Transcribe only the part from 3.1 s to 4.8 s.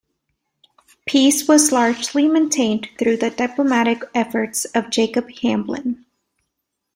the diplomatic efforts